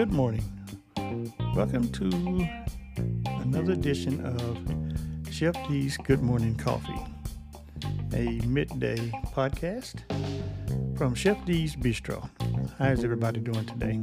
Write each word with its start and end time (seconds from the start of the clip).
Good 0.00 0.12
morning. 0.14 0.42
Welcome 1.54 1.92
to 1.92 2.48
another 3.42 3.72
edition 3.72 4.24
of 4.24 5.30
Chef 5.30 5.52
D's 5.68 5.98
Good 5.98 6.22
Morning 6.22 6.56
Coffee, 6.56 6.98
a 8.14 8.40
midday 8.46 8.96
podcast 9.34 9.96
from 10.96 11.14
Chef 11.14 11.44
D's 11.44 11.76
Bistro. 11.76 12.30
How's 12.78 13.04
everybody 13.04 13.40
doing 13.40 13.66
today? 13.66 14.00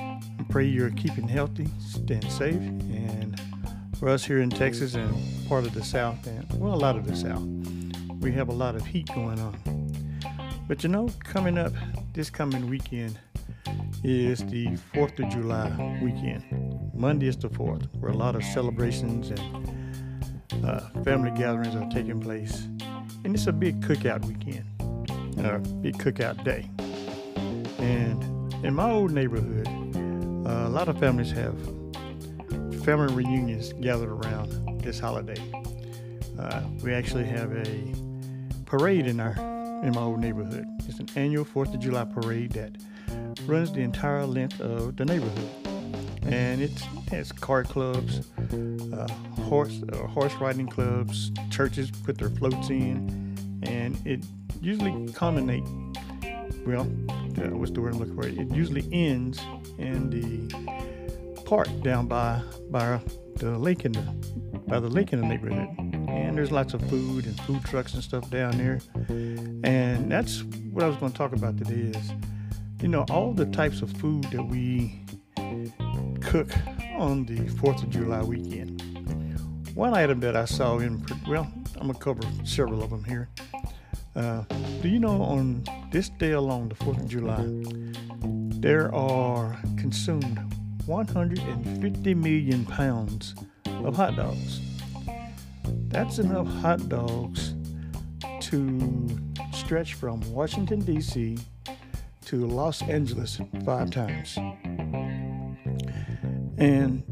I 0.00 0.44
pray 0.48 0.64
you're 0.64 0.90
keeping 0.90 1.26
healthy, 1.26 1.66
staying 1.80 2.30
safe, 2.30 2.54
and 2.54 3.36
for 3.98 4.08
us 4.08 4.24
here 4.24 4.38
in 4.38 4.48
Texas 4.48 4.94
and 4.94 5.12
part 5.48 5.66
of 5.66 5.74
the 5.74 5.82
South, 5.82 6.24
and 6.28 6.48
well, 6.60 6.72
a 6.72 6.76
lot 6.76 6.94
of 6.94 7.04
the 7.04 7.16
South, 7.16 7.42
we 8.20 8.30
have 8.30 8.48
a 8.48 8.54
lot 8.54 8.76
of 8.76 8.86
heat 8.86 9.08
going 9.12 9.40
on. 9.40 9.58
But 10.68 10.84
you 10.84 10.88
know, 10.88 11.08
coming 11.24 11.58
up 11.58 11.72
this 12.14 12.30
coming 12.30 12.70
weekend 12.70 13.18
is 14.08 14.44
the 14.46 14.68
4th 14.94 15.18
of 15.18 15.28
July 15.32 15.68
weekend. 16.00 16.44
Monday 16.94 17.26
is 17.26 17.36
the 17.36 17.48
4th, 17.48 17.88
where 17.98 18.12
a 18.12 18.16
lot 18.16 18.36
of 18.36 18.44
celebrations 18.44 19.30
and 19.30 20.64
uh, 20.64 20.78
family 21.02 21.32
gatherings 21.32 21.74
are 21.74 21.90
taking 21.90 22.20
place. 22.20 22.68
And 23.24 23.34
it's 23.34 23.48
a 23.48 23.52
big 23.52 23.80
cookout 23.80 24.24
weekend, 24.24 24.64
a 25.44 25.58
big 25.58 25.98
cookout 25.98 26.44
day. 26.44 26.70
And 27.80 28.22
in 28.64 28.74
my 28.74 28.92
old 28.92 29.10
neighborhood, 29.10 29.66
uh, 30.46 30.68
a 30.68 30.70
lot 30.70 30.88
of 30.88 31.00
families 31.00 31.32
have 31.32 31.58
family 32.84 33.12
reunions 33.12 33.72
gathered 33.80 34.12
around 34.12 34.82
this 34.82 35.00
holiday. 35.00 35.42
Uh, 36.38 36.62
we 36.84 36.94
actually 36.94 37.24
have 37.24 37.50
a 37.50 37.92
parade 38.66 39.08
in 39.08 39.18
our 39.18 39.34
in 39.82 39.92
my 39.92 40.00
old 40.00 40.20
neighborhood. 40.20 40.64
It's 40.86 41.00
an 41.00 41.08
annual 41.16 41.44
Fourth 41.44 41.74
of 41.74 41.80
July 41.80 42.04
parade 42.04 42.52
that 42.52 42.76
runs 43.46 43.72
the 43.72 43.80
entire 43.80 44.26
length 44.26 44.60
of 44.60 44.96
the 44.96 45.04
neighborhood, 45.04 45.50
and 46.22 46.60
it 46.60 46.78
has 47.10 47.32
car 47.32 47.64
clubs, 47.64 48.22
uh, 48.92 49.08
horse 49.42 49.82
uh, 49.92 50.06
horse 50.06 50.34
riding 50.34 50.66
clubs, 50.66 51.30
churches 51.50 51.90
put 51.90 52.18
their 52.18 52.30
floats 52.30 52.70
in, 52.70 53.36
and 53.62 53.98
it 54.06 54.24
usually 54.60 55.12
culminates. 55.12 55.70
Well, 56.66 56.82
uh, 56.82 57.56
what's 57.56 57.70
the 57.70 57.80
word 57.80 57.94
I'm 57.94 58.00
looking 58.00 58.16
for? 58.16 58.26
It 58.26 58.50
usually 58.50 58.88
ends 58.92 59.40
in 59.78 60.10
the 60.10 61.42
park 61.44 61.68
down 61.82 62.06
by 62.06 62.42
by 62.70 63.00
the 63.36 63.58
lake 63.58 63.84
in 63.84 63.92
the 63.92 64.02
by 64.66 64.80
the 64.80 64.88
lake 64.88 65.12
in 65.12 65.20
the 65.20 65.26
neighborhood 65.26 65.68
and 66.16 66.36
there's 66.36 66.52
lots 66.52 66.74
of 66.74 66.82
food 66.88 67.26
and 67.26 67.40
food 67.42 67.62
trucks 67.64 67.94
and 67.94 68.02
stuff 68.02 68.28
down 68.30 68.56
there. 68.58 68.80
And 69.64 70.10
that's 70.10 70.42
what 70.72 70.84
I 70.84 70.86
was 70.86 70.96
going 70.96 71.12
to 71.12 71.18
talk 71.18 71.32
about 71.32 71.56
today 71.56 71.98
is, 71.98 72.12
you 72.80 72.88
know, 72.88 73.04
all 73.10 73.32
the 73.32 73.46
types 73.46 73.82
of 73.82 73.90
food 73.92 74.24
that 74.24 74.42
we 74.42 75.00
cook 76.20 76.48
on 76.96 77.24
the 77.24 77.38
4th 77.60 77.82
of 77.82 77.90
July 77.90 78.22
weekend. 78.22 78.82
One 79.74 79.94
item 79.94 80.20
that 80.20 80.36
I 80.36 80.44
saw 80.44 80.78
in, 80.78 81.04
well, 81.28 81.50
I'm 81.76 81.88
going 81.88 81.94
to 81.94 81.98
cover 81.98 82.22
several 82.44 82.82
of 82.82 82.90
them 82.90 83.04
here. 83.04 83.28
Uh, 84.14 84.42
do 84.80 84.88
you 84.88 84.98
know 84.98 85.22
on 85.22 85.62
this 85.90 86.08
day 86.08 86.32
alone, 86.32 86.68
the 86.68 86.74
4th 86.76 87.02
of 87.02 87.08
July, 87.08 87.44
there 88.60 88.94
are 88.94 89.58
consumed 89.76 90.38
150 90.86 92.14
million 92.14 92.64
pounds 92.64 93.34
of 93.66 93.96
hot 93.96 94.16
dogs. 94.16 94.60
That's 95.88 96.18
enough 96.18 96.46
hot 96.46 96.88
dogs 96.88 97.54
to 98.40 99.08
stretch 99.52 99.94
from 99.94 100.20
Washington, 100.32 100.80
D.C. 100.80 101.38
to 102.26 102.44
Los 102.44 102.82
Angeles 102.82 103.40
five 103.64 103.90
times. 103.92 104.36
And 106.58 107.04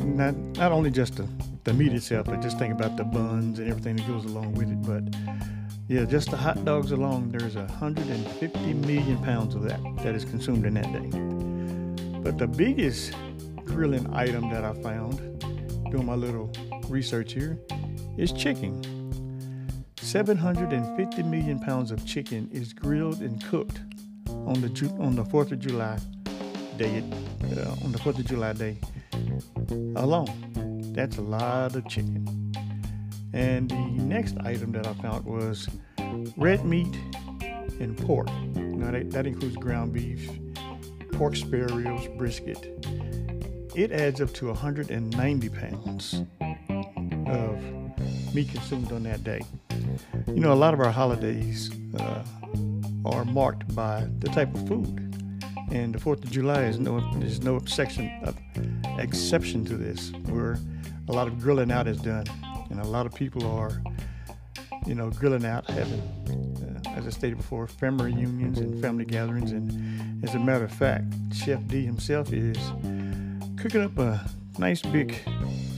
not, 0.00 0.36
not 0.56 0.70
only 0.70 0.90
just 0.90 1.16
the, 1.16 1.28
the 1.64 1.74
meat 1.74 1.92
itself, 1.92 2.26
but 2.26 2.40
just 2.40 2.56
think 2.56 2.72
about 2.72 2.96
the 2.96 3.02
buns 3.02 3.58
and 3.58 3.68
everything 3.68 3.96
that 3.96 4.06
goes 4.06 4.24
along 4.24 4.54
with 4.54 4.70
it. 4.70 4.82
But 4.82 5.02
yeah, 5.88 6.04
just 6.04 6.30
the 6.30 6.36
hot 6.36 6.64
dogs 6.64 6.92
alone, 6.92 7.30
there's 7.30 7.56
150 7.56 8.74
million 8.74 9.18
pounds 9.18 9.56
of 9.56 9.62
that 9.64 9.80
that 10.04 10.14
is 10.14 10.24
consumed 10.24 10.64
in 10.64 10.74
that 10.74 10.92
day. 10.92 12.20
But 12.20 12.38
the 12.38 12.46
biggest 12.46 13.12
grilling 13.64 14.08
item 14.14 14.48
that 14.50 14.64
I 14.64 14.74
found 14.74 15.40
doing 15.90 16.06
my 16.06 16.14
little 16.14 16.52
research 16.88 17.32
here 17.32 17.58
is 18.16 18.30
chicken. 18.30 18.80
750 19.96 21.22
million 21.24 21.58
pounds 21.58 21.90
of 21.90 22.06
chicken 22.06 22.48
is 22.52 22.72
grilled 22.72 23.22
and 23.22 23.44
cooked 23.44 23.80
on 24.50 24.60
the 24.60 24.96
on 24.98 25.14
the 25.14 25.22
4th 25.22 25.52
of 25.52 25.60
July 25.60 25.96
day 26.76 27.04
uh, 27.56 27.84
on 27.84 27.92
the 27.92 27.98
4th 27.98 28.18
of 28.18 28.26
July 28.26 28.52
day 28.52 28.76
alone. 29.94 30.92
That's 30.92 31.18
a 31.18 31.22
lot 31.22 31.76
of 31.76 31.86
chicken. 31.88 32.26
And 33.32 33.70
the 33.70 33.76
next 33.76 34.36
item 34.40 34.72
that 34.72 34.88
I 34.88 34.94
found 34.94 35.24
was 35.24 35.68
red 36.36 36.64
meat 36.64 36.92
and 37.78 37.96
pork. 37.96 38.28
Now 38.56 38.90
that, 38.90 39.12
that 39.12 39.24
includes 39.24 39.56
ground 39.56 39.92
beef, 39.92 40.28
pork 41.12 41.36
spare 41.36 41.68
ribs, 41.68 42.08
brisket. 42.18 42.58
It 43.76 43.92
adds 43.92 44.20
up 44.20 44.32
to 44.34 44.46
190 44.46 45.48
pounds 45.50 46.22
of 47.28 48.34
meat 48.34 48.48
consumed 48.48 48.90
on 48.90 49.04
that 49.04 49.22
day. 49.22 49.42
You 50.26 50.40
know, 50.40 50.52
a 50.52 50.54
lot 50.54 50.74
of 50.74 50.80
our 50.80 50.90
holidays 50.90 51.70
uh, 52.00 52.24
are 53.04 53.24
marked 53.24 53.74
by 53.74 54.06
the 54.18 54.28
type 54.28 54.54
of 54.54 54.66
food, 54.68 55.14
and 55.70 55.94
the 55.94 55.98
Fourth 55.98 56.22
of 56.24 56.30
July 56.30 56.64
is 56.64 56.78
no 56.78 56.98
is 57.20 57.40
no 57.40 57.56
exception 57.56 58.10
uh, 58.24 58.32
exception 58.98 59.64
to 59.64 59.76
this, 59.76 60.12
where 60.26 60.58
a 61.08 61.12
lot 61.12 61.26
of 61.26 61.40
grilling 61.40 61.70
out 61.70 61.86
is 61.86 61.98
done, 61.98 62.26
and 62.70 62.80
a 62.80 62.86
lot 62.86 63.06
of 63.06 63.14
people 63.14 63.46
are, 63.46 63.82
you 64.86 64.94
know, 64.94 65.10
grilling 65.10 65.44
out, 65.44 65.68
having, 65.68 66.00
uh, 66.86 66.90
as 66.90 67.06
I 67.06 67.10
stated 67.10 67.36
before, 67.36 67.66
family 67.66 68.12
reunions 68.12 68.58
and 68.58 68.80
family 68.80 69.04
gatherings, 69.04 69.52
and 69.52 70.24
as 70.24 70.34
a 70.34 70.38
matter 70.38 70.64
of 70.64 70.72
fact, 70.72 71.04
Chef 71.32 71.66
D 71.66 71.84
himself 71.84 72.32
is 72.32 72.58
cooking 73.56 73.82
up 73.82 73.98
a 73.98 74.20
nice 74.58 74.82
big 74.82 75.18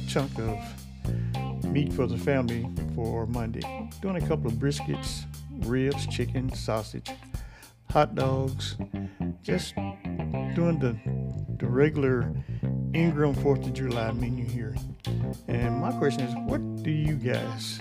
chunk 0.09 0.31
of 0.39 1.65
meat 1.65 1.93
for 1.93 2.07
the 2.07 2.19
family 2.19 2.69
for 2.95 3.27
Monday. 3.27 3.63
Doing 4.01 4.17
a 4.17 4.27
couple 4.27 4.49
of 4.49 4.55
briskets, 4.55 5.25
ribs, 5.65 6.07
chicken, 6.07 6.53
sausage, 6.55 7.11
hot 7.91 8.15
dogs, 8.15 8.77
just 9.43 9.75
doing 10.55 10.79
the 10.79 10.97
the 11.59 11.67
regular 11.67 12.33
Ingram 12.95 13.35
4th 13.37 13.67
of 13.67 13.73
July 13.73 14.11
menu 14.13 14.45
here. 14.45 14.75
And 15.49 15.79
my 15.79 15.93
question 15.93 16.23
is, 16.23 16.35
what 16.45 16.61
do 16.83 16.91
you 16.91 17.15
guys 17.15 17.81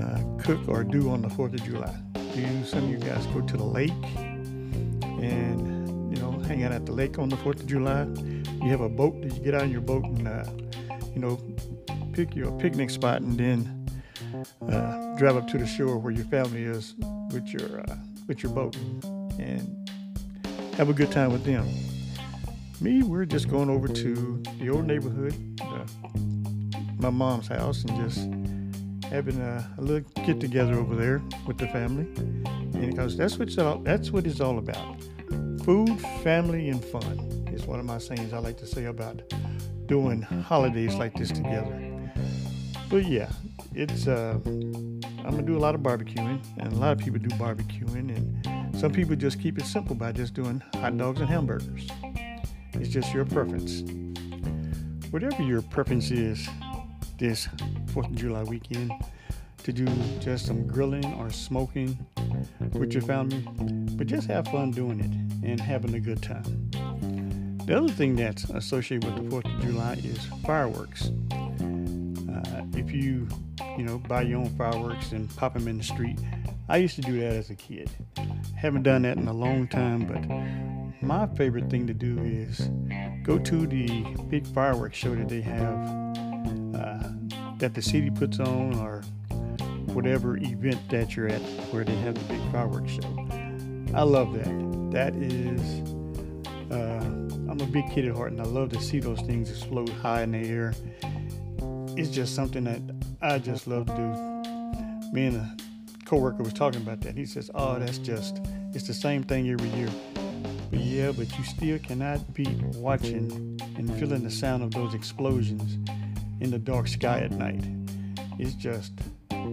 uh, 0.00 0.22
cook 0.38 0.68
or 0.68 0.84
do 0.84 1.10
on 1.10 1.22
the 1.22 1.28
4th 1.28 1.54
of 1.54 1.64
July? 1.64 1.94
Do 2.34 2.40
you, 2.40 2.64
some 2.64 2.84
of 2.84 2.90
you 2.90 2.98
guys 2.98 3.26
go 3.28 3.40
to 3.40 3.56
the 3.56 3.64
lake 3.64 3.92
and, 5.02 6.14
you 6.14 6.22
know, 6.22 6.32
hang 6.46 6.64
out 6.64 6.72
at 6.72 6.84
the 6.84 6.92
lake 6.92 7.18
on 7.18 7.30
the 7.30 7.36
4th 7.36 7.60
of 7.60 7.66
July? 7.66 8.04
You 8.62 8.70
have 8.70 8.82
a 8.82 8.88
boat 8.88 9.22
that 9.22 9.34
you 9.34 9.40
get 9.40 9.54
out 9.54 9.62
on 9.62 9.70
your 9.70 9.80
boat 9.80 10.04
and, 10.04 10.28
uh, 10.28 10.44
you 11.14 11.20
know, 11.20 11.40
pick 12.12 12.36
your 12.36 12.52
picnic 12.60 12.90
spot 12.90 13.22
and 13.22 13.38
then 13.38 13.88
uh, 14.70 15.03
drive 15.16 15.36
up 15.36 15.46
to 15.48 15.58
the 15.58 15.66
shore 15.66 15.98
where 15.98 16.12
your 16.12 16.24
family 16.26 16.64
is 16.64 16.94
with 17.32 17.46
your 17.48 17.80
uh, 17.80 17.96
with 18.26 18.42
your 18.42 18.52
boat 18.52 18.76
and 19.38 19.90
have 20.76 20.88
a 20.88 20.92
good 20.92 21.12
time 21.12 21.32
with 21.32 21.44
them. 21.44 21.66
Me, 22.80 23.02
we're 23.02 23.24
just 23.24 23.48
going 23.48 23.70
over 23.70 23.86
to 23.86 24.42
the 24.58 24.68
old 24.68 24.86
neighborhood, 24.86 25.34
uh, 25.62 25.86
my 26.98 27.10
mom's 27.10 27.46
house, 27.46 27.84
and 27.84 27.96
just 27.96 28.28
having 29.10 29.40
a, 29.40 29.70
a 29.78 29.80
little 29.80 30.08
get 30.24 30.40
together 30.40 30.74
over 30.74 30.96
there 30.96 31.22
with 31.46 31.58
the 31.58 31.68
family. 31.68 32.04
And 32.74 32.90
because 32.90 33.16
that's 33.16 33.38
what 33.38 33.56
all, 33.58 33.78
that's 33.78 34.10
what 34.10 34.26
it's 34.26 34.40
all 34.40 34.58
about. 34.58 35.00
Food, 35.64 36.00
family, 36.22 36.68
and 36.68 36.84
fun 36.84 37.48
is 37.52 37.64
one 37.66 37.78
of 37.78 37.86
my 37.86 37.98
sayings 37.98 38.32
I 38.32 38.38
like 38.38 38.58
to 38.58 38.66
say 38.66 38.86
about 38.86 39.22
doing 39.86 40.22
holidays 40.22 40.96
like 40.96 41.14
this 41.14 41.30
together. 41.30 42.10
But 42.90 43.06
yeah, 43.06 43.30
it's 43.74 44.08
uh, 44.08 44.40
I'm 45.24 45.30
gonna 45.30 45.42
do 45.42 45.56
a 45.56 45.58
lot 45.58 45.74
of 45.74 45.80
barbecuing, 45.80 46.44
and 46.58 46.72
a 46.72 46.76
lot 46.76 46.92
of 46.92 46.98
people 46.98 47.18
do 47.18 47.28
barbecuing, 47.36 48.14
and 48.14 48.78
some 48.78 48.92
people 48.92 49.16
just 49.16 49.40
keep 49.40 49.58
it 49.58 49.64
simple 49.64 49.94
by 49.94 50.12
just 50.12 50.34
doing 50.34 50.62
hot 50.74 50.96
dogs 50.98 51.20
and 51.20 51.28
hamburgers. 51.28 51.88
It's 52.74 52.90
just 52.90 53.14
your 53.14 53.24
preference. 53.24 53.82
Whatever 55.10 55.42
your 55.42 55.62
preference 55.62 56.10
is, 56.10 56.46
this 57.18 57.48
Fourth 57.88 58.06
of 58.06 58.14
July 58.16 58.42
weekend, 58.42 58.92
to 59.62 59.72
do 59.72 59.86
just 60.20 60.44
some 60.44 60.66
grilling 60.66 61.06
or 61.14 61.30
smoking 61.30 61.96
with 62.74 62.92
your 62.92 63.02
family, 63.02 63.46
but 63.96 64.06
just 64.06 64.28
have 64.28 64.46
fun 64.48 64.72
doing 64.72 65.00
it 65.00 65.48
and 65.48 65.58
having 65.58 65.94
a 65.94 66.00
good 66.00 66.22
time. 66.22 66.70
The 67.64 67.78
other 67.78 67.88
thing 67.88 68.14
that's 68.14 68.44
associated 68.50 69.04
with 69.04 69.24
the 69.24 69.30
Fourth 69.30 69.46
of 69.46 69.60
July 69.62 69.94
is 70.04 70.22
fireworks 70.44 71.10
if 72.86 72.92
you, 72.92 73.28
you 73.76 73.84
know, 73.84 73.98
buy 73.98 74.22
your 74.22 74.38
own 74.40 74.50
fireworks 74.56 75.12
and 75.12 75.34
pop 75.36 75.54
them 75.54 75.68
in 75.68 75.78
the 75.78 75.84
street. 75.84 76.18
I 76.68 76.78
used 76.78 76.96
to 76.96 77.02
do 77.02 77.18
that 77.20 77.32
as 77.32 77.50
a 77.50 77.54
kid. 77.54 77.90
Haven't 78.56 78.82
done 78.82 79.02
that 79.02 79.16
in 79.16 79.28
a 79.28 79.32
long 79.32 79.68
time, 79.68 80.06
but 80.06 81.02
my 81.02 81.26
favorite 81.36 81.70
thing 81.70 81.86
to 81.86 81.94
do 81.94 82.18
is 82.20 82.70
go 83.22 83.38
to 83.38 83.66
the 83.66 84.04
big 84.28 84.46
fireworks 84.46 84.96
show 84.96 85.14
that 85.14 85.28
they 85.28 85.42
have 85.42 86.14
uh, 86.74 87.08
that 87.58 87.74
the 87.74 87.82
city 87.82 88.10
puts 88.10 88.40
on 88.40 88.74
or 88.78 89.02
whatever 89.94 90.36
event 90.38 90.78
that 90.90 91.14
you're 91.14 91.28
at 91.28 91.40
where 91.70 91.84
they 91.84 91.94
have 91.96 92.14
the 92.14 92.34
big 92.34 92.52
fireworks 92.52 92.92
show. 92.92 93.28
I 93.94 94.02
love 94.02 94.32
that. 94.34 94.90
That 94.90 95.14
is, 95.14 95.60
uh, 96.70 97.04
I'm 97.50 97.60
a 97.60 97.66
big 97.66 97.88
kid 97.90 98.06
at 98.06 98.16
heart 98.16 98.32
and 98.32 98.40
I 98.40 98.44
love 98.44 98.70
to 98.70 98.80
see 98.80 98.98
those 98.98 99.20
things 99.20 99.50
explode 99.50 99.90
high 99.90 100.22
in 100.22 100.32
the 100.32 100.48
air. 100.48 100.74
It's 101.96 102.10
just 102.10 102.34
something 102.34 102.64
that 102.64 102.80
I 103.22 103.38
just 103.38 103.66
love 103.66 103.86
to 103.86 103.94
do. 103.94 105.12
Me 105.12 105.26
and 105.26 105.36
a 105.36 105.56
coworker 106.04 106.42
was 106.42 106.52
talking 106.52 106.82
about 106.82 107.00
that. 107.02 107.16
He 107.16 107.24
says, 107.24 107.50
"Oh, 107.54 107.78
that's 107.78 107.98
just 107.98 108.40
it's 108.72 108.86
the 108.86 108.94
same 108.94 109.22
thing 109.22 109.48
every 109.48 109.68
year." 109.70 109.88
But 110.70 110.80
yeah, 110.80 111.12
but 111.12 111.36
you 111.38 111.44
still 111.44 111.78
cannot 111.78 112.34
beat 112.34 112.60
watching 112.74 113.60
and 113.76 113.94
feeling 113.98 114.24
the 114.24 114.30
sound 114.30 114.64
of 114.64 114.72
those 114.72 114.92
explosions 114.92 115.78
in 116.40 116.50
the 116.50 116.58
dark 116.58 116.88
sky 116.88 117.20
at 117.20 117.30
night. 117.30 117.64
It's 118.40 118.54
just 118.54 118.92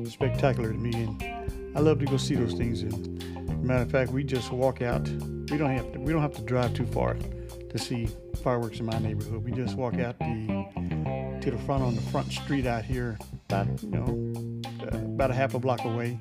spectacular 0.09 0.71
to 0.71 0.77
me, 0.77 0.93
and 0.93 1.77
I 1.77 1.79
love 1.79 1.99
to 1.99 2.05
go 2.05 2.17
see 2.17 2.33
those 2.35 2.53
things. 2.53 2.81
And 2.81 3.63
matter 3.63 3.83
of 3.83 3.91
fact, 3.91 4.11
we 4.11 4.23
just 4.23 4.51
walk 4.51 4.81
out. 4.81 5.07
We 5.07 5.57
don't 5.57 5.69
have 5.69 5.91
to. 5.93 5.99
We 5.99 6.11
don't 6.11 6.23
have 6.23 6.35
to 6.35 6.41
drive 6.41 6.73
too 6.73 6.87
far 6.87 7.15
to 7.69 7.77
see 7.77 8.07
fireworks 8.43 8.79
in 8.79 8.85
my 8.87 8.97
neighborhood. 8.97 9.43
We 9.43 9.51
just 9.51 9.75
walk 9.75 9.99
out 9.99 10.17
the 10.17 10.65
to 11.41 11.49
the 11.49 11.57
front 11.59 11.81
on 11.81 11.95
the 11.95 12.01
front 12.03 12.31
street 12.31 12.67
out 12.67 12.85
here, 12.85 13.17
about 13.49 13.67
you 13.81 13.89
know, 13.89 14.61
uh, 14.81 14.97
about 14.97 15.31
a 15.31 15.33
half 15.33 15.55
a 15.55 15.59
block 15.59 15.83
away. 15.83 16.19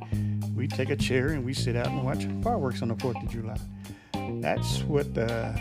We 0.56 0.66
take 0.66 0.88
a 0.88 0.96
chair 0.96 1.28
and 1.28 1.44
we 1.44 1.52
sit 1.52 1.76
out 1.76 1.88
and 1.88 2.02
watch 2.02 2.26
fireworks 2.42 2.80
on 2.80 2.88
the 2.88 2.96
Fourth 2.96 3.16
of 3.16 3.28
July. 3.28 3.58
That's 4.40 4.82
what 4.84 5.06
uh, 5.18 5.52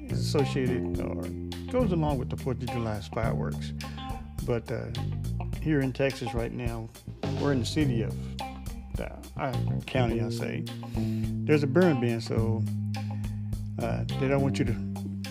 is 0.00 0.20
associated 0.20 1.00
or 1.00 1.22
goes 1.72 1.92
along 1.92 2.18
with 2.18 2.28
the 2.28 2.36
Fourth 2.36 2.62
of 2.62 2.68
July 2.68 3.00
fireworks. 3.14 3.72
But 4.44 4.70
uh, 4.70 4.84
here 5.62 5.80
in 5.80 5.92
Texas 5.92 6.34
right 6.34 6.52
now, 6.52 6.88
we're 7.40 7.52
in 7.52 7.60
the 7.60 7.66
city 7.66 8.02
of 8.02 8.14
uh, 9.00 9.52
county, 9.86 10.20
I 10.20 10.28
say. 10.28 10.64
There's 10.94 11.62
a 11.62 11.66
burn 11.66 12.00
ban, 12.00 12.20
so 12.20 12.62
uh, 13.82 14.04
they 14.20 14.28
don't 14.28 14.42
want 14.42 14.58
you 14.58 14.66
to 14.66 14.76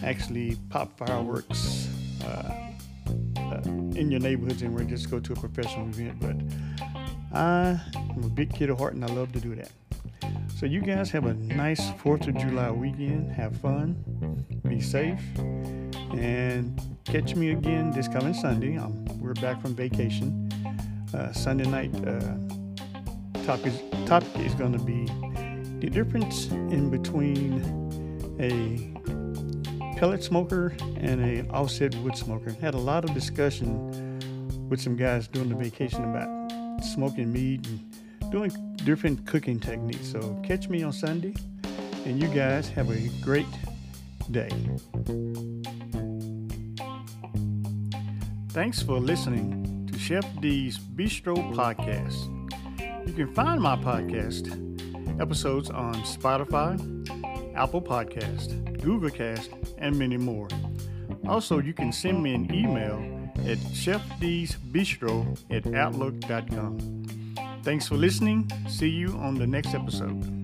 actually 0.03 0.57
pop 0.69 0.97
fireworks 0.97 1.87
uh 2.25 2.64
in 3.95 4.11
your 4.11 4.19
neighborhoods 4.19 4.61
and 4.61 4.75
we're 4.75 4.83
just 4.83 5.09
go 5.09 5.19
to 5.19 5.33
a 5.33 5.35
professional 5.35 5.87
event. 5.87 6.19
But 6.19 7.37
I'm 7.37 8.23
a 8.23 8.29
big 8.29 8.53
kid 8.53 8.69
at 8.69 8.77
heart 8.77 8.93
and 8.93 9.03
I 9.03 9.07
love 9.07 9.31
to 9.33 9.39
do 9.39 9.55
that. 9.55 9.71
So 10.57 10.65
you 10.65 10.81
guys 10.81 11.11
have 11.11 11.25
a 11.25 11.33
nice 11.33 11.91
4th 11.91 12.27
of 12.27 12.37
July 12.37 12.71
weekend. 12.71 13.31
Have 13.31 13.57
fun, 13.57 14.45
be 14.67 14.79
safe, 14.79 15.19
and 16.13 16.79
catch 17.03 17.35
me 17.35 17.51
again 17.51 17.91
this 17.91 18.07
coming 18.07 18.33
Sunday. 18.33 18.79
We're 19.19 19.33
back 19.33 19.61
from 19.61 19.75
vacation. 19.75 20.49
Uh, 21.13 21.31
Sunday 21.33 21.65
night 21.65 21.93
uh, 22.07 22.19
topic 23.45 23.73
topic 24.05 24.29
is 24.45 24.55
going 24.55 24.71
to 24.71 24.83
be 24.83 25.05
the 25.79 25.89
difference 25.89 26.47
in 26.47 26.89
between 26.89 27.61
a 28.39 28.94
pellet 29.95 30.23
smoker 30.23 30.75
and 30.97 31.21
a 31.21 31.49
offset 31.51 31.95
wood 31.95 32.17
smoker. 32.17 32.51
Had 32.61 32.73
a 32.73 32.79
lot 32.79 33.03
of 33.03 33.13
discussion 33.13 34.69
with 34.69 34.81
some 34.81 34.95
guys 34.95 35.27
during 35.27 35.49
the 35.49 35.55
vacation 35.55 36.03
about 36.03 36.83
smoking 36.83 37.31
meat 37.31 37.65
and 37.67 38.31
doing 38.31 38.51
different 38.83 39.25
cooking 39.25 39.59
techniques. 39.59 40.11
So 40.11 40.39
catch 40.43 40.69
me 40.69 40.83
on 40.83 40.91
Sunday, 40.91 41.33
and 42.05 42.21
you 42.21 42.27
guys 42.27 42.67
have 42.69 42.89
a 42.89 43.09
great 43.23 43.47
day. 44.31 44.49
Thanks 48.49 48.81
for 48.81 48.99
listening 48.99 49.87
to 49.91 49.99
Chef 49.99 50.25
D's 50.41 50.77
Bistro 50.77 51.35
Podcast. 51.53 52.31
You 53.07 53.13
can 53.13 53.33
find 53.33 53.61
my 53.61 53.75
podcast 53.75 54.61
episodes 55.21 55.69
on 55.69 55.93
Spotify, 56.03 56.77
Apple 57.55 57.81
Podcast, 57.81 58.81
Google 58.81 59.09
Cast, 59.09 59.49
and 59.77 59.97
many 59.97 60.17
more. 60.17 60.47
Also, 61.27 61.59
you 61.59 61.73
can 61.73 61.91
send 61.91 62.21
me 62.21 62.33
an 62.33 62.53
email 62.53 62.97
at 63.39 63.57
chefdsbistro 63.73 65.37
at 65.49 65.73
outlook.com. 65.73 67.05
Thanks 67.63 67.87
for 67.87 67.95
listening. 67.95 68.49
See 68.67 68.89
you 68.89 69.09
on 69.17 69.35
the 69.35 69.47
next 69.47 69.73
episode. 69.73 70.34